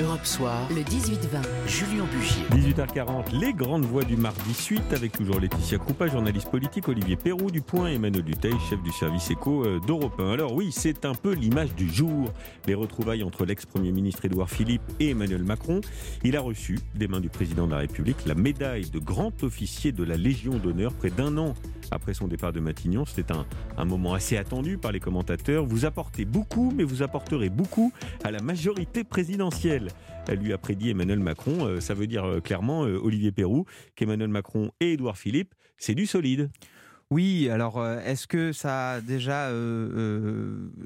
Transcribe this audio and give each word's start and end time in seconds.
Europe 0.00 0.24
Soir, 0.24 0.66
le 0.70 0.82
18-20, 0.82 1.66
Julien 1.66 2.04
Bugier. 2.06 2.72
18h40, 2.72 3.38
les 3.38 3.52
grandes 3.52 3.84
voix 3.84 4.02
du 4.02 4.16
mardi 4.16 4.54
suite 4.54 4.92
avec 4.92 5.12
toujours 5.12 5.40
Laetitia 5.40 5.78
Kroupa, 5.78 6.06
journaliste 6.06 6.48
politique, 6.48 6.88
Olivier 6.88 7.16
Perrou 7.16 7.50
du 7.50 7.60
Point, 7.60 7.88
Emmanuel 7.88 8.22
Duteil, 8.22 8.54
chef 8.70 8.82
du 8.82 8.92
service 8.92 9.30
éco 9.30 9.64
euh, 9.64 9.78
d'Europe 9.86 10.18
1. 10.18 10.32
Alors 10.32 10.54
oui, 10.54 10.70
c'est 10.72 11.04
un 11.04 11.14
peu 11.14 11.32
l'image 11.32 11.74
du 11.74 11.92
jour, 11.92 12.32
les 12.66 12.74
retrouvailles 12.74 13.22
entre 13.22 13.44
l'ex-premier 13.44 13.92
ministre 13.92 14.24
Édouard 14.24 14.48
Philippe 14.48 14.82
et 15.00 15.10
Emmanuel 15.10 15.42
Macron. 15.42 15.82
Il 16.24 16.36
a 16.36 16.40
reçu 16.40 16.78
des 16.94 17.08
mains 17.08 17.20
du 17.20 17.28
président 17.28 17.66
de 17.66 17.72
la 17.72 17.78
République 17.78 18.24
la 18.26 18.34
médaille 18.34 18.88
de 18.88 18.98
grand 18.98 19.42
officier 19.42 19.92
de 19.92 20.04
la 20.04 20.16
Légion 20.16 20.56
d'honneur 20.56 20.94
près 20.94 21.10
d'un 21.10 21.36
an 21.36 21.54
après 21.90 22.14
son 22.14 22.28
départ 22.28 22.52
de 22.52 22.60
Matignon. 22.60 23.04
C'était 23.04 23.32
un, 23.32 23.44
un, 23.76 23.84
moment 23.84 24.14
assez 24.14 24.36
attendu 24.36 24.78
par 24.78 24.92
les 24.92 25.00
commentateurs. 25.00 25.66
Vous 25.66 25.84
apportez 25.84 26.24
beaucoup, 26.24 26.72
mais 26.74 26.84
vous 26.84 27.02
apporterez 27.02 27.48
beaucoup 27.48 27.92
à 28.24 28.30
la 28.30 28.40
majorité 28.40 29.04
présidentielle. 29.04 29.89
Elle 30.28 30.38
lui 30.38 30.52
a 30.52 30.58
prédit 30.58 30.90
Emmanuel 30.90 31.18
Macron. 31.18 31.66
Euh, 31.66 31.80
ça 31.80 31.94
veut 31.94 32.06
dire 32.06 32.24
euh, 32.24 32.40
clairement, 32.40 32.84
euh, 32.84 32.98
Olivier 33.02 33.32
Perrou, 33.32 33.64
qu'Emmanuel 33.96 34.28
Macron 34.28 34.70
et 34.80 34.92
Édouard 34.92 35.18
Philippe, 35.18 35.54
c'est 35.76 35.94
du 35.94 36.06
solide. 36.06 36.50
Oui, 37.10 37.48
alors 37.50 37.84
est-ce 37.84 38.28
que 38.28 38.52
ça 38.52 38.92
a 38.92 39.00
déjà 39.00 39.50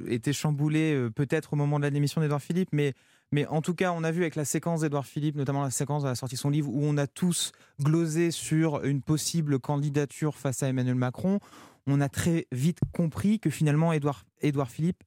été 0.09 0.33
chamboulé 0.33 1.11
peut-être 1.15 1.53
au 1.53 1.57
moment 1.57 1.79
de 1.79 1.85
la 1.85 1.91
démission 1.91 2.23
d'Edouard 2.23 2.41
Philippe 2.41 2.71
mais, 2.73 2.95
mais 3.31 3.47
en 3.49 3.61
tout 3.61 3.75
cas, 3.75 3.93
on 3.93 4.03
a 4.05 4.11
vu 4.11 4.23
avec 4.23 4.35
la 4.35 4.47
séquence 4.47 4.81
d'Edouard 4.81 5.05
Philippe, 5.05 5.37
notamment 5.37 5.63
la 5.63 5.71
séquence 5.71 6.03
de 6.03 6.09
la 6.09 6.15
sortie 6.15 6.37
de 6.37 6.41
son 6.41 6.49
livre, 6.49 6.71
où 6.71 6.81
on 6.83 6.97
a 6.97 7.07
tous 7.07 7.53
glosé 7.79 8.31
sur 8.31 8.83
une 8.85 9.03
possible 9.03 9.59
candidature 9.59 10.39
face 10.39 10.63
à 10.63 10.69
Emmanuel 10.69 10.95
Macron, 10.95 11.41
on 11.87 12.01
a 12.01 12.09
très 12.09 12.47
vite 12.53 12.81
compris 12.93 13.39
que 13.39 13.51
finalement 13.51 13.93
Édouard 13.93 14.25
Philippe 14.71 15.05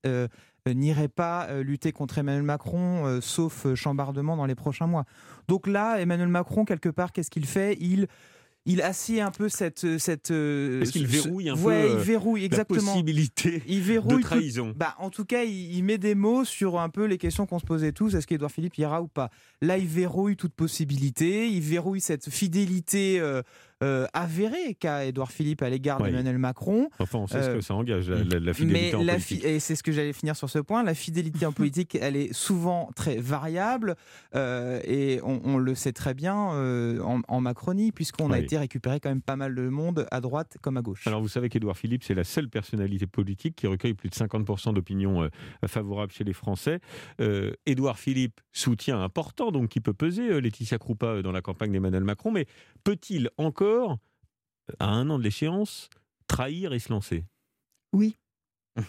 n'irait 0.74 1.08
pas 1.08 1.48
lutter 1.62 1.92
contre 1.92 2.18
Emmanuel 2.18 2.44
Macron, 2.44 3.06
euh, 3.06 3.22
sauf 3.22 3.74
chambardement 3.76 4.38
dans 4.38 4.46
les 4.46 4.56
prochains 4.56 4.88
mois. 4.88 5.06
Donc 5.48 5.68
là, 5.68 6.00
Emmanuel 6.00 6.28
Macron, 6.28 6.66
quelque 6.66 6.90
part, 6.90 7.12
qu'est-ce 7.12 7.32
qu'il 7.32 7.46
fait? 7.46 7.78
Il 7.80 8.08
il 8.70 8.82
assied 8.82 9.22
un 9.22 9.32
peu 9.32 9.48
cette 9.48 9.98
cette 9.98 10.30
Est-ce 10.30 10.92
qu'il 10.92 11.08
verrouille 11.08 11.50
un 11.50 11.56
ouais, 11.56 11.88
peu 11.88 11.94
il 11.94 11.98
verrouille 12.00 12.44
exactement. 12.44 12.82
la 12.82 12.92
possibilité 12.92 13.64
il 13.66 13.80
verrouille 13.82 14.18
de 14.18 14.22
trahison. 14.24 14.72
Tout, 14.74 14.78
bah 14.78 14.94
en 15.00 15.10
tout 15.10 15.24
cas 15.24 15.46
il, 15.46 15.74
il, 15.74 15.84
met 15.86 15.98
des 15.98 16.16
mots 16.16 16.44
sur 16.44 16.78
un 16.78 16.90
peu 16.90 17.06
les 17.06 17.18
questions 17.18 17.46
qu'on 17.46 17.60
se 17.60 17.66
posait 17.66 17.94
tous. 17.94 18.14
Est-ce 18.14 18.28
qu'Edouard 18.28 18.52
Philippe 18.52 18.78
ira 18.78 19.02
ou 19.02 19.08
pas? 19.08 19.30
Là 19.62 19.78
il 19.78 19.88
verrouille 19.88 20.36
toute 20.36 20.54
possibilité. 20.54 21.48
Il 21.48 21.62
verrouille 21.62 22.02
cette 22.02 22.30
fidélité 22.30 23.22
euh, 23.22 23.42
euh, 23.84 24.08
avérée 24.14 24.74
qu'a 24.74 25.06
Édouard 25.06 25.32
Philippe 25.32 25.62
à 25.62 25.70
l'égard 25.70 26.02
d'Emmanuel 26.02 26.40
Macron. 26.40 26.90
Enfin, 26.98 27.20
on 27.20 27.28
sait 27.28 27.38
euh, 27.38 27.52
ce 27.52 27.56
que 27.58 27.62
ça 27.62 27.76
engage, 27.76 28.10
la, 28.10 28.24
la, 28.24 28.40
la 28.40 28.54
fidélité 28.54 28.90
mais 28.90 28.96
en 28.96 29.04
la 29.04 29.14
politique. 29.14 29.46
et 29.46 29.60
c'est 29.60 29.76
ce 29.76 29.84
que 29.84 29.92
j'allais 29.92 30.14
finir 30.14 30.36
sur 30.36 30.50
ce 30.50 30.58
point. 30.58 30.82
La 30.82 30.96
fidélité 30.96 31.46
en 31.46 31.52
politique, 31.52 31.96
elle 32.02 32.16
est 32.16 32.34
souvent 32.34 32.90
très 32.96 33.18
variable 33.18 33.96
euh, 34.34 34.82
et 34.84 35.20
on, 35.24 35.42
on, 35.44 35.58
le 35.58 35.76
sait 35.76 35.94
très 35.94 36.16
bien 36.16 36.36
en, 36.36 37.22
en, 37.28 37.42
Macronie, 37.42 37.92
puisqu'on 37.92 38.32
a 38.32 38.40
été 38.40 38.58
récupéré 38.58 39.00
quand 39.00 39.10
même 39.10 39.22
pas 39.22 39.36
mal 39.36 39.54
de 39.54 39.70
monde 39.70 40.08
à 40.10 40.22
droite 40.22 40.58
comme 40.62 40.78
à 40.78 40.82
gauche. 40.82 41.06
Alors, 41.06 41.22
vous 41.22 41.28
savez 41.28 41.50
qu'Édouard 41.50 41.78
Philippe, 41.78 42.04
c'est 42.04 42.16
la 42.16 42.24
seule 42.24 42.50
personnalité 42.50 43.06
politique 43.06 43.56
qui 43.56 43.68
recueille 43.68 43.94
plus 43.94 44.10
de 44.10 44.16
50% 44.16 44.74
d'opinions 44.74 45.30
favorables 45.68 46.12
chez 46.12 46.24
les 46.24 46.34
Français. 46.34 46.80
Édouard 47.68 48.00
Philippe, 48.00 48.42
soutien 48.52 49.02
important, 49.02 49.52
donc 49.52 49.70
qui 49.70 49.82
peut 49.82 49.94
peser 49.94 50.42
Laetitia 50.42 50.80
Kroupa 50.80 51.22
dans 51.22 51.32
la 51.32 51.42
campagne 51.42 51.72
d'Emmanuel 51.72 52.04
Macron, 52.04 52.32
mais 52.32 52.48
peut-il 52.84 53.30
encore 53.38 53.67
à 54.80 54.88
un 54.88 55.10
an 55.10 55.18
de 55.18 55.24
l'échéance, 55.24 55.90
trahir 56.28 56.74
et 56.74 56.80
se 56.80 56.92
lancer 56.92 57.26
Oui. 57.94 58.18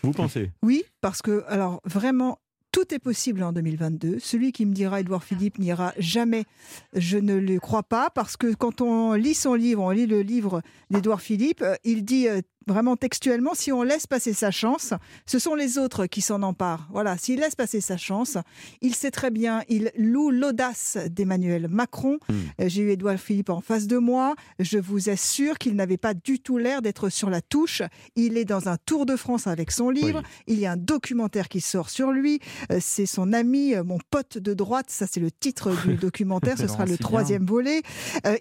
Vous 0.03 0.13
pensez? 0.13 0.53
Oui, 0.63 0.85
parce 1.01 1.23
que, 1.23 1.45
alors 1.47 1.81
vraiment, 1.85 2.39
tout 2.73 2.95
est 2.95 2.99
possible 2.99 3.43
en 3.43 3.53
2022. 3.53 4.19
Celui 4.19 4.53
qui 4.53 4.67
me 4.67 4.75
dira 4.75 5.01
Édouard 5.01 5.25
Philippe 5.25 5.59
n'ira 5.59 5.95
jamais, 5.99 6.45
je 6.93 7.17
ne 7.17 7.35
le 7.35 7.59
crois 7.59 7.83
pas, 7.83 8.11
parce 8.11 8.37
que 8.37 8.55
quand 8.55 8.81
on 8.81 9.15
lit 9.15 9.35
son 9.35 9.55
livre, 9.55 9.83
on 9.83 9.91
lit 9.91 10.07
le 10.07 10.21
livre 10.21 10.63
d'Édouard 10.91 11.21
Philippe, 11.21 11.65
il 11.85 12.05
dit 12.05 12.27
vraiment 12.69 12.97
textuellement, 12.97 13.55
si 13.55 13.73
on 13.73 13.83
laisse 13.83 14.07
passer 14.07 14.33
sa 14.33 14.51
chance, 14.51 14.95
ce 15.27 15.39
sont 15.39 15.55
les 15.55 15.79
autres 15.79 16.07
qui 16.07 16.21
s'en 16.21 16.43
emparent. 16.43 16.87
Voilà, 16.93 17.17
s'il 17.19 17.41
laisse 17.41 17.57
passer 17.57 17.81
sa 17.81 17.97
chance, 17.97 18.39
il 18.81 18.95
sait 18.95 19.11
très 19.11 19.31
bien, 19.31 19.63
il 19.69 19.91
loue 19.97 20.31
l'audace 20.31 20.99
d'Emmanuel 21.11 21.69
Macron. 21.69 22.19
Mmh. 22.29 22.35
J'ai 22.67 22.83
eu 22.83 22.91
Édouard 22.91 23.19
Philippe 23.19 23.51
en 23.51 23.61
face 23.61 23.87
de 23.87 23.99
moi. 23.99 24.35
Je 24.59 24.79
vous 24.79 25.09
assure 25.09 25.59
qu'il 25.59 25.75
n'avait 25.75 25.97
pas 25.97 26.15
du 26.15 26.39
tout 26.39 26.59
l'air 26.59 26.83
d'être 26.83 27.09
sur 27.09 27.31
la 27.31 27.41
touche. 27.41 27.83
Il 28.17 28.37
est 28.37 28.45
dans 28.45 28.69
un 28.69 28.77
tour 28.77 29.07
de 29.07 29.17
France 29.17 29.47
avec 29.47 29.71
son 29.71 29.91
livre. 29.91 30.23
Oui. 30.23 30.55
Il 30.55 30.61
y 30.61 30.67
a 30.67 30.73
un 30.73 30.77
documentaire 30.77 31.49
qui 31.49 31.61
sort 31.61 31.91
sur 31.91 32.13
lui. 32.13 32.41
C'est 32.81 33.07
son 33.07 33.33
ami, 33.33 33.75
mon 33.85 33.99
pote 34.11 34.39
de 34.39 34.55
droite. 34.55 34.87
Ça, 34.89 35.07
c'est 35.11 35.21
le 35.21 35.31
titre 35.31 35.71
du 35.87 35.95
documentaire. 36.01 36.59
Ce 36.59 36.67
sera 36.67 36.85
le 36.85 36.99
troisième 36.99 37.45
bien. 37.45 37.55
volet. 37.55 37.83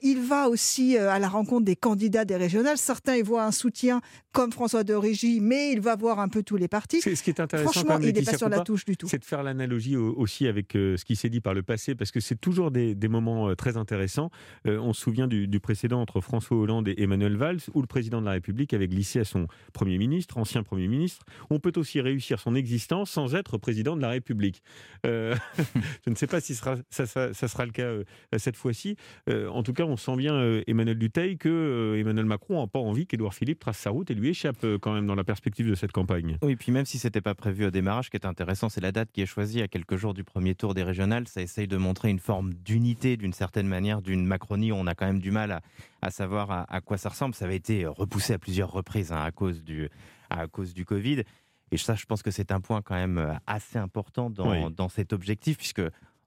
Il 0.02 0.22
va 0.22 0.50
aussi 0.50 0.98
à 0.98 1.20
la 1.20 1.30
rencontre 1.30 1.66
des 1.66 1.76
candidats 1.76 2.26
des 2.26 2.36
régionales. 2.36 2.78
Certains 2.78 3.16
y 3.16 3.22
voient 3.22 3.44
un 3.44 3.52
soutien 3.52 4.02
comme 4.32 4.52
François 4.52 4.84
de 4.84 4.94
Régie, 4.94 5.40
mais 5.40 5.72
il 5.72 5.82
va 5.82 5.96
voir 5.96 6.20
un 6.20 6.28
peu 6.28 6.44
tous 6.44 6.58
les 6.58 6.68
partis. 6.68 7.02
Ce 7.02 7.24
qui 7.24 7.30
est 7.30 7.40
intéressant, 7.40 7.72
franchement, 7.72 8.00
il 8.00 8.14
n'est 8.14 8.22
pas 8.22 8.38
sur 8.38 8.50
la 8.50 8.62
touche 8.62 8.86
du 8.86 8.96
tout. 8.96 9.08
C'est 9.08 9.20
de 9.20 9.26
faire 9.26 9.44
l'analogie 9.44 9.96
aussi 9.96 10.48
avec 10.48 10.74
ce 10.74 11.04
qui 11.04 11.16
s'est 11.16 11.30
dit 11.30 11.42
par 11.42 11.54
le 11.54 11.64
passé, 11.64 11.96
parce 11.96 12.12
que 12.12 12.20
c'est 12.20 12.40
toujours 12.40 12.72
des, 12.72 12.96
des, 12.96 13.08
moments 13.08 13.56
très 13.56 13.78
intéressants. 13.78 14.30
Euh, 14.68 14.80
on 14.80 14.94
se 14.94 15.02
souvient 15.02 15.28
du, 15.28 15.48
du, 15.48 15.60
précédent 15.60 16.02
entre 16.02 16.22
François 16.22 16.58
Hollande 16.58 16.88
et 16.88 17.02
Emmanuel 17.02 17.36
Valls, 17.36 17.60
où 17.74 17.82
le 17.82 17.88
président 17.88 18.22
de 18.22 18.26
la 18.26 18.32
République 18.32 18.74
avait 18.74 18.88
glissé 18.88 19.20
à 19.20 19.26
son 19.26 19.48
Premier 19.74 19.98
ministre, 19.98 20.38
ancien 20.38 20.64
Premier 20.64 20.88
ministre. 20.88 21.26
On 21.50 21.60
peut 21.60 21.74
aussi 21.76 22.02
réussir 22.02 22.40
son 22.40 22.56
existence 22.56 23.12
sans 23.12 23.36
être 23.36 23.58
président 23.58 23.96
de 23.96 24.02
la 24.02 24.10
République. 24.10 24.62
Euh, 25.06 25.36
je 26.06 26.10
ne 26.10 26.16
sais 26.16 26.28
pas 26.28 26.42
si 26.42 26.56
sera, 26.56 26.76
ça, 26.90 27.06
ça, 27.06 27.34
ça, 27.34 27.48
sera 27.48 27.66
le 27.66 27.72
cas 27.72 27.84
euh, 27.84 28.04
cette 28.38 28.56
fois-ci. 28.56 28.98
en 29.28 29.64
tout 29.64 29.74
cas, 29.74 29.84
on 29.84 29.98
sent 29.98 30.16
bien, 30.16 30.62
Emmanuel 30.68 30.98
Duteil, 30.98 31.38
que 31.38 31.96
Emmanuel 31.98 32.26
Macron 32.26 32.62
n'a 32.62 32.68
pas 32.68 32.80
envie 32.80 33.08
qu'Édouard 33.08 33.34
Philippe 33.34 33.60
trace 33.60 33.78
sa 33.78 33.90
route 33.90 34.07
et 34.12 34.16
lui 34.16 34.30
échappe 34.30 34.66
quand 34.82 34.94
même 34.94 35.08
dans 35.08 35.16
la 35.16 35.24
perspective 35.24 35.68
de 35.68 35.76
cette 35.76 35.92
campagne. 35.92 36.38
Oui, 36.42 36.56
puis 36.56 36.72
même 36.72 36.86
si 36.86 37.00
c'était 37.00 37.22
pas 37.22 37.36
prévu 37.36 37.66
au 37.66 37.72
démarrage, 37.72 38.06
ce 38.06 38.10
qui 38.10 38.18
est 38.18 38.26
intéressant, 38.26 38.70
c'est 38.70 38.82
la 38.82 38.92
date 38.92 39.12
qui 39.12 39.22
est 39.22 39.26
choisie 39.26 39.62
à 39.62 39.68
quelques 39.68 39.96
jours 39.96 40.14
du 40.14 40.24
premier 40.24 40.56
tour 40.56 40.74
des 40.74 40.84
régionales. 40.84 41.28
Ça 41.28 41.42
essaye 41.42 41.68
de 41.68 41.78
montrer 41.78 42.10
une 42.10 42.20
forme 42.20 42.54
d'unité, 42.54 43.18
d'une 43.18 43.34
certaine 43.34 43.68
manière, 43.68 44.02
d'une 44.02 44.26
Macronie 44.26 44.72
où 44.72 44.76
on 44.76 44.88
a 44.88 44.96
quand 44.96 45.06
même 45.06 45.20
du 45.20 45.32
mal 45.32 45.52
à, 45.52 45.62
à 46.02 46.12
savoir 46.12 46.52
à, 46.52 46.66
à, 46.74 46.82
quoi 46.82 46.98
ça 46.98 47.10
ressemble. 47.10 47.36
Ça 47.36 47.46
avait 47.46 47.56
été 47.56 47.86
repoussé 47.86 48.34
à 48.34 48.40
plusieurs 48.40 48.72
reprises 48.72 49.12
hein, 49.12 49.22
à, 49.22 49.32
cause 49.32 49.64
du, 49.64 49.90
à 50.30 50.48
cause 50.48 50.74
du 50.74 50.86
Covid. 50.86 51.24
Et 51.72 51.78
ça, 51.78 51.96
je 51.96 52.06
pense 52.06 52.24
que 52.24 52.32
c'est 52.32 52.52
un 52.52 52.62
point 52.62 52.82
quand 52.82 52.96
même 52.96 53.40
assez 53.46 53.78
important 53.78 54.30
dans, 54.30 54.68
oui. 54.68 54.74
dans 54.74 54.90
cet 54.90 55.12
objectif, 55.12 55.58
puisque 55.58 55.82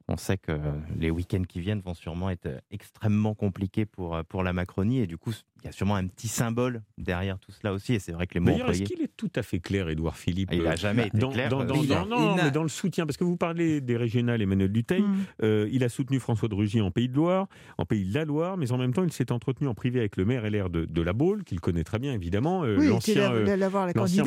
on 0.07 0.17
sait 0.17 0.37
que 0.37 0.53
les 0.99 1.11
week-ends 1.11 1.45
qui 1.49 1.61
viennent 1.61 1.81
vont 1.81 1.95
sûrement 1.95 2.31
être 2.31 2.49
extrêmement 2.71 3.35
compliqués 3.35 3.87
pour, 3.87 4.23
pour 4.29 4.43
la 4.43 4.53
Macronie. 4.53 4.99
Et 4.99 5.07
du 5.07 5.17
coup, 5.17 5.33
il 5.63 5.67
y 5.67 5.69
a 5.69 5.73
sûrement 5.73 5.97
un 5.97 6.07
petit 6.07 6.29
symbole 6.29 6.83
derrière 6.97 7.39
tout 7.39 7.53
cela 7.53 7.73
aussi. 7.73 7.95
Et 7.95 7.99
c'est 7.99 8.13
vrai 8.13 8.27
que 8.27 8.35
les 8.35 8.41
mots 8.41 8.51
D'ailleurs, 8.51 8.71
est-ce 8.71 8.83
qu'il 8.83 9.03
est 9.03 9.17
tout 9.17 9.31
à 9.37 9.43
fait 9.43 9.61
clair, 9.61 9.89
Édouard 9.89 10.17
Philippe 10.17 10.51
Il 10.53 10.63
n'a 10.63 10.77
jamais 10.77 11.09
été 11.09 11.19
dans, 11.19 11.31
clair. 11.31 11.49
Dans, 11.49 11.65
dans, 11.65 11.83
dans, 11.83 12.07
non, 12.07 12.37
mais 12.37 12.51
dans 12.51 12.63
le 12.63 12.69
soutien, 12.69 13.07
parce 13.07 13.17
que 13.17 13.25
vous 13.25 13.37
parlez 13.37 13.81
des 13.81 13.97
régionales, 13.97 14.41
Emmanuel 14.41 14.73
Duteil, 14.73 15.03
mm. 15.03 15.17
euh, 15.43 15.69
il 15.71 15.85
a 15.85 15.89
soutenu 15.89 16.19
François 16.19 16.49
de 16.49 16.55
Rugy 16.55 16.81
en 16.81 16.91
Pays 16.91 17.09
de 17.09 17.15
Loire, 17.15 17.47
en 17.79 17.85
Pays 17.85 18.05
de 18.05 18.15
la 18.15 18.25
Loire, 18.25 18.57
mais 18.57 18.73
en 18.73 18.79
même 18.79 18.93
temps, 18.93 19.05
il 19.05 19.13
s'est 19.13 19.33
entretenu 19.33 19.69
en 19.69 19.75
privé 19.75 20.01
avec 20.01 20.17
le 20.17 20.25
maire 20.25 20.49
LR 20.49 20.71
de, 20.71 20.85
de 20.85 21.03
La 21.03 21.13
Baule, 21.13 21.45
qu'il 21.45 21.61
connaît 21.61 21.85
très 21.85 21.99
bien, 21.99 22.15
évidemment, 22.15 22.65
euh, 22.65 22.77
oui, 22.79 22.89
l'ancien 22.89 23.33
euh, 23.33 23.71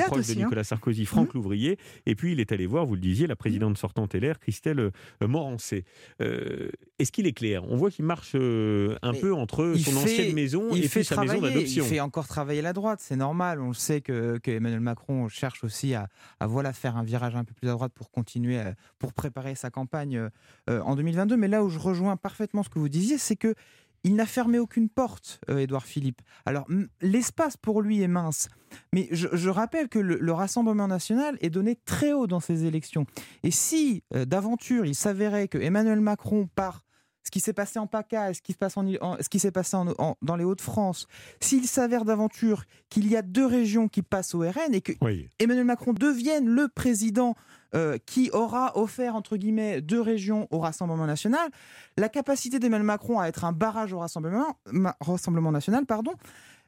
proche 0.08 0.20
aussi, 0.20 0.36
de 0.36 0.40
Nicolas 0.42 0.62
hein. 0.62 0.64
Sarkozy, 0.64 1.06
Franck 1.06 1.34
mm. 1.34 1.38
Louvrier. 1.38 1.78
Et 2.06 2.16
puis, 2.16 2.34
il 2.34 2.40
est 2.40 2.52
allé 2.52 2.66
voir, 2.66 2.86
vous 2.86 2.96
le 2.96 3.02
disiez, 3.02 3.28
la 3.28 3.36
présidente 3.36 3.78
sortante 3.78 4.14
LR, 4.14 4.40
Christelle 4.40 4.80
euh, 4.80 4.92
Morancé. 5.22 5.86
Est-ce 6.20 7.12
qu'il 7.12 7.28
est 7.28 7.34
clair? 7.34 7.64
On 7.70 7.76
voit 7.76 7.90
qu'il 7.90 8.06
marche 8.06 8.36
un 8.36 9.12
mais 9.12 9.20
peu 9.20 9.34
entre 9.34 9.76
son 9.78 9.92
fait, 9.92 9.98
ancienne 9.98 10.34
maison 10.34 10.74
et 10.74 10.88
puis 10.88 11.04
sa 11.04 11.23
maison 11.24 11.42
d'adoption 11.42 11.86
encore 12.04 12.28
travailler 12.28 12.62
la 12.62 12.74
droite, 12.74 13.00
c'est 13.02 13.16
normal. 13.16 13.60
On 13.62 13.70
le 13.70 13.74
sait 13.74 14.02
que, 14.02 14.38
que, 14.38 14.52
Emmanuel 14.52 14.80
Macron 14.80 15.28
cherche 15.30 15.64
aussi 15.64 15.94
à, 15.94 16.08
à, 16.40 16.48
voilà 16.48 16.74
faire 16.74 16.98
un 16.98 17.04
virage 17.04 17.36
un 17.36 17.44
peu 17.44 17.54
plus 17.54 17.70
à 17.70 17.72
droite 17.72 17.94
pour 17.94 18.12
continuer, 18.12 18.60
à, 18.60 18.74
pour 19.00 19.14
préparer 19.14 19.56
sa 19.56 19.70
campagne 19.70 20.30
euh, 20.70 20.82
en 20.82 20.96
2022. 20.96 21.38
Mais 21.38 21.48
là 21.48 21.64
où 21.64 21.70
je 21.70 21.80
rejoins 21.80 22.18
parfaitement 22.18 22.64
ce 22.64 22.70
que 22.70 22.80
vous 22.80 22.90
disiez, 22.90 23.18
c'est 23.18 23.36
que 23.36 23.56
il 24.06 24.16
n'a 24.16 24.26
fermé 24.26 24.60
aucune 24.60 24.90
porte, 24.90 25.40
euh, 25.50 25.60
Édouard 25.60 25.86
Philippe. 25.86 26.22
Alors, 26.46 26.68
l'espace 27.02 27.56
pour 27.56 27.82
lui 27.82 28.02
est 28.02 28.10
mince. 28.10 28.50
Mais 28.92 29.08
je, 29.12 29.30
je 29.32 29.50
rappelle 29.50 29.88
que 29.88 30.00
le, 30.00 30.18
le, 30.20 30.32
Rassemblement 30.34 30.90
national 30.90 31.38
est 31.40 31.50
donné 31.50 31.78
très 31.86 32.12
haut 32.12 32.28
dans 32.28 32.42
ces 32.42 32.66
élections. 32.66 33.06
Et 33.44 33.52
si, 33.52 34.04
euh, 34.14 34.26
d'aventure, 34.26 34.86
il 34.86 34.96
s'avérait 34.96 35.48
que 35.48 35.58
Emmanuel 35.58 36.02
Macron 36.02 36.50
part 36.54 36.84
ce 37.24 37.32
qui 37.32 37.40
s'est 37.40 37.54
passé 37.54 37.80
en 37.80 37.88
PACA, 37.88 38.34
ce 38.34 38.42
qui 38.42 38.52
se 38.54 38.58
passe 38.58 38.76
en, 38.78 38.86
en 39.02 39.18
ce 39.22 39.30
qui 39.30 39.40
s'est 39.40 39.52
passé 39.52 39.76
en, 39.78 39.88
en, 39.98 40.16
dans 40.22 40.36
les 40.36 40.44
Hauts-de-France, 40.44 41.08
s'il 41.40 41.66
s'avère 41.68 42.04
d'aventure 42.06 42.64
qu'il 42.90 43.08
y 43.10 43.16
a 43.16 43.22
deux 43.22 43.46
régions 43.46 43.88
qui 43.88 44.02
passent 44.02 44.36
au 44.36 44.40
RN 44.40 44.74
et 44.74 44.82
que 44.82 44.92
oui. 45.02 45.30
Emmanuel 45.40 45.66
Macron 45.66 45.94
devienne 45.94 46.48
le 46.48 46.68
président 46.68 47.36
euh, 47.76 47.98
qui 48.06 48.30
aura 48.32 48.78
offert 48.78 49.16
entre 49.16 49.38
guillemets 49.38 49.82
deux 49.82 50.02
régions 50.02 50.48
au 50.52 50.60
Rassemblement 50.60 51.08
national, 51.08 51.50
la 51.98 52.10
capacité 52.10 52.60
d'Emmanuel 52.60 52.86
Macron 52.86 53.20
à 53.20 53.28
être 53.28 53.46
un 53.46 53.52
barrage 53.52 53.94
au 53.94 54.00
Rassemblement, 54.00 54.58
Rassemblement 55.00 55.52
national, 55.52 55.86
pardon, 55.86 56.14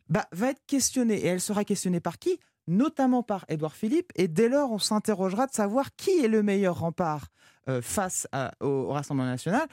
bah, 0.09 0.25
va 0.31 0.49
être 0.51 0.61
questionnée 0.67 1.15
et 1.17 1.27
elle 1.27 1.41
sera 1.41 1.63
questionnée 1.63 1.99
par 1.99 2.17
qui? 2.17 2.39
Notamment 2.67 3.21
par 3.21 3.45
Édouard 3.49 3.75
Philippe, 3.75 4.11
et 4.15 4.27
dès 4.27 4.49
lors 4.49 4.71
on 4.71 4.79
s'interrogera 4.79 5.45
de 5.45 5.53
savoir 5.53 5.95
qui 5.95 6.09
est 6.23 6.27
le 6.27 6.41
meilleur 6.41 6.79
rempart 6.79 7.27
euh, 7.69 7.79
face 7.81 8.27
à- 8.31 8.53
au, 8.59 8.65
au 8.67 8.89
Rassemblement 8.93 9.29
national. 9.29 9.67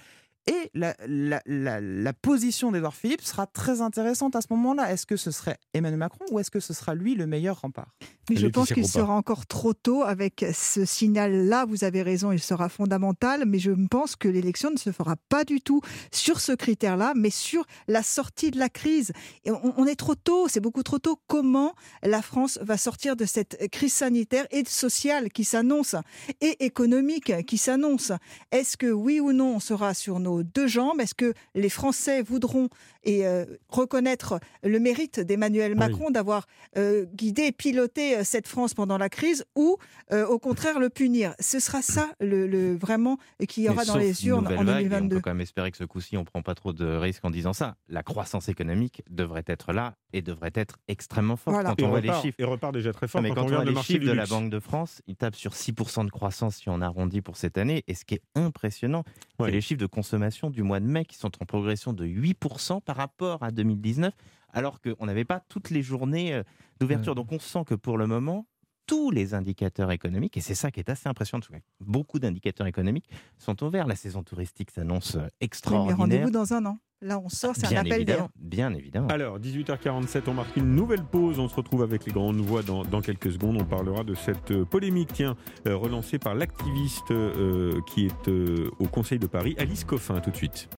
Et 0.48 0.70
la, 0.74 0.94
la- 1.06 1.40
la- 1.46 1.80
la 1.80 2.12
position 2.12 2.72
d'Edouard 2.72 2.94
Philippe 2.96 3.22
sera 3.22 3.46
très 3.46 3.80
intéressante 3.80 4.34
à 4.34 4.40
ce 4.40 4.48
moment-là. 4.50 4.92
Est-ce 4.92 5.06
que 5.06 5.16
ce 5.16 5.30
serait 5.30 5.56
Emmanuel 5.72 5.98
Macron 6.00 6.24
ou 6.32 6.38
est-ce 6.40 6.50
que 6.50 6.58
ce 6.60 6.74
sera 6.74 6.94
lui 6.96 7.14
le 7.14 7.26
meilleur 7.28 7.60
rempart? 7.60 7.94
Mais 8.30 8.36
je 8.36 8.46
pense 8.48 8.68
qu'il 8.74 8.86
sera 8.88 9.14
encore 9.14 9.46
trop 9.46 9.72
tôt 9.74 10.02
avec 10.02 10.44
ce 10.54 10.84
signal-là. 10.84 11.64
Vous 11.64 11.84
avez 11.84 12.02
raison, 12.02 12.32
il 12.32 12.40
sera 12.40 12.68
fondamental, 12.68 13.44
mais 13.46 13.58
je 13.58 13.72
pense 13.90 14.16
que 14.16 14.28
l'élection 14.28 14.70
ne 14.70 14.76
se 14.78 14.90
fera 14.90 15.16
pas 15.28 15.44
du 15.44 15.60
tout 15.60 15.80
sur 16.12 16.40
ce 16.40 16.52
critère-là, 16.52 17.12
mais 17.16 17.30
sur 17.30 17.64
la 17.88 18.02
sortie 18.02 18.50
de 18.50 18.58
la 18.58 18.68
crise. 18.68 19.12
Et 19.44 19.50
on, 19.50 19.74
on 19.76 19.86
est 19.86 19.96
trop 19.96 20.14
tôt, 20.14 20.48
c'est 20.48 20.60
beaucoup 20.60 20.82
trop 20.82 20.98
tôt. 20.98 21.18
Comment 21.26 21.74
la 22.02 22.22
France 22.22 22.58
va 22.62 22.76
sortir 22.76 23.16
de 23.16 23.24
cette 23.24 23.70
crise 23.70 23.92
sanitaire 23.92 24.46
et 24.50 24.64
sociale 24.66 25.30
qui 25.30 25.44
s'annonce 25.44 25.94
et 26.40 26.64
économique 26.64 27.32
qui 27.46 27.58
s'annonce? 27.58 28.12
Est-ce 28.50 28.76
que 28.76 28.90
oui 28.90 29.20
ou 29.20 29.32
non 29.32 29.56
on 29.56 29.60
sera 29.60 29.94
sur 29.94 30.20
nos 30.20 30.31
deux 30.42 30.66
jambes 30.66 31.00
Est-ce 31.00 31.14
que 31.14 31.34
les 31.54 31.68
Français 31.68 32.22
voudront 32.22 32.68
et 33.04 33.26
euh, 33.26 33.44
reconnaître 33.68 34.38
le 34.62 34.78
mérite 34.78 35.18
d'Emmanuel 35.20 35.72
Oui. 35.72 35.78
Macron 35.78 36.10
d'avoir 36.10 36.46
euh, 36.78 37.04
guidé, 37.14 37.50
piloté 37.52 38.16
euh, 38.16 38.24
cette 38.24 38.46
France 38.46 38.74
pendant 38.74 38.96
la 38.96 39.08
crise 39.08 39.44
ou 39.56 39.76
euh, 40.12 40.24
au 40.26 40.38
contraire 40.38 40.78
le 40.78 40.88
punir? 40.88 41.34
Ce 41.40 41.58
sera 41.58 41.82
ça 41.82 42.10
le, 42.20 42.46
le- 42.46 42.76
vraiment 42.76 43.18
qui 43.48 43.62
y 43.62 43.68
aura 43.68 43.82
Mais 43.82 43.86
dans 43.86 43.96
les 43.96 44.26
urnes 44.28 44.46
en 44.46 44.50
vague, 44.50 44.58
et 44.58 44.60
On 44.60 44.64
2022. 44.64 45.16
peut 45.16 45.20
quand 45.20 45.30
même 45.30 45.40
espérer 45.40 45.70
que 45.72 45.76
ce 45.76 45.84
coup-ci, 45.84 46.16
on 46.16 46.24
prend 46.24 46.42
pas 46.42 46.54
trop 46.54 46.72
de 46.72 46.86
risques 46.86 47.24
en 47.24 47.30
disant 47.30 47.52
ça. 47.52 47.74
La 47.88 48.02
croissance 48.04 48.48
économique 48.48 49.02
devrait 49.10 49.44
être 49.46 49.72
là 49.72 49.96
et 50.12 50.22
devrait 50.22 50.52
être 50.54 50.78
extrêmement 50.88 51.36
forte. 51.36 51.54
Voilà. 51.54 51.70
Quand 51.70 51.80
Et 51.80 51.84
on 51.84 51.88
voit 51.88 52.00
les 52.00 52.08
repart, 52.08 52.22
chiffres, 52.24 52.36
et 52.38 52.44
repart 52.44 52.72
déjà 52.72 52.92
très 52.92 53.06
Non, 53.06 53.08
fort 53.08 53.22
mais 53.22 53.28
quand, 53.30 53.34
quand 53.34 53.40
on 53.40 53.44
on 53.44 53.46
regarde 53.46 53.62
voit 53.62 53.64
le 53.64 53.70
les 53.70 53.74
marché 53.74 53.92
chiffres 53.94 54.06
de 54.06 54.12
la. 54.12 54.26
Banque 54.26 54.50
de 54.50 54.60
France, 54.60 55.02
ils 55.08 55.16
tapent 55.16 55.34
sur 55.34 55.52
6% 55.52 56.04
de 56.06 56.10
croissance 56.10 56.56
si 56.56 56.68
on 56.68 56.80
arrondit 56.80 57.20
pour 57.20 57.36
cette 57.36 57.58
année. 57.58 57.82
Et 57.88 57.94
ce 57.94 58.04
qui 58.04 58.14
est 58.14 58.22
impressionnant, 58.36 59.02
Ouais. 59.38 59.48
c'est 59.48 59.52
les 59.56 59.60
chiffres 59.60 59.80
de 59.80 59.86
consommation 59.86 60.21
du 60.50 60.62
mois 60.62 60.80
de 60.80 60.86
mai 60.86 61.04
qui 61.04 61.16
sont 61.16 61.30
en 61.40 61.44
progression 61.44 61.92
de 61.92 62.06
8% 62.06 62.80
par 62.82 62.96
rapport 62.96 63.42
à 63.42 63.50
2019, 63.50 64.12
alors 64.52 64.80
qu'on 64.80 65.06
n'avait 65.06 65.24
pas 65.24 65.40
toutes 65.48 65.70
les 65.70 65.82
journées 65.82 66.34
euh, 66.34 66.42
d'ouverture. 66.80 67.14
Donc 67.14 67.32
on 67.32 67.38
sent 67.38 67.64
que 67.66 67.74
pour 67.74 67.98
le 67.98 68.06
moment, 68.06 68.46
tous 68.86 69.10
les 69.10 69.34
indicateurs 69.34 69.90
économiques, 69.90 70.36
et 70.36 70.40
c'est 70.40 70.54
ça 70.54 70.70
qui 70.70 70.80
est 70.80 70.90
assez 70.90 71.08
impressionnant, 71.08 71.44
beaucoup 71.80 72.18
d'indicateurs 72.18 72.66
économiques 72.66 73.08
sont 73.38 73.62
ouverts. 73.62 73.86
La 73.86 73.96
saison 73.96 74.22
touristique 74.22 74.70
s'annonce 74.70 75.14
euh, 75.14 75.20
Oui, 75.20 75.24
mais 75.24 75.46
extraordinaire. 75.46 75.96
rendez-vous 75.96 76.30
dans 76.30 76.52
un 76.52 76.66
an. 76.66 76.78
Là, 77.02 77.18
on 77.18 77.28
sort, 77.28 77.54
c'est 77.56 77.66
un 77.66 77.70
bien 77.70 77.80
appel 77.80 77.92
évidemment, 77.94 78.18
d'air. 78.20 78.28
bien 78.36 78.74
évidemment. 78.74 79.08
Alors, 79.08 79.40
18h47, 79.40 80.22
on 80.28 80.34
marque 80.34 80.56
une 80.56 80.72
nouvelle 80.76 81.02
pause. 81.02 81.40
On 81.40 81.48
se 81.48 81.54
retrouve 81.56 81.82
avec 81.82 82.06
les 82.06 82.12
grandes 82.12 82.36
voix 82.36 82.62
dans, 82.62 82.84
dans 82.84 83.00
quelques 83.00 83.32
secondes. 83.32 83.56
On 83.60 83.64
parlera 83.64 84.04
de 84.04 84.14
cette 84.14 84.52
euh, 84.52 84.64
polémique, 84.64 85.10
tiens, 85.12 85.34
euh, 85.66 85.76
relancée 85.76 86.20
par 86.20 86.36
l'activiste 86.36 87.10
euh, 87.10 87.80
qui 87.88 88.06
est 88.06 88.28
euh, 88.28 88.70
au 88.78 88.86
Conseil 88.86 89.18
de 89.18 89.26
Paris, 89.26 89.56
Alice 89.58 89.82
Coffin, 89.84 90.20
tout 90.20 90.30
de 90.30 90.36
suite. 90.36 90.68